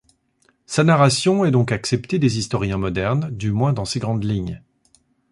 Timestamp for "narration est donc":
0.83-1.71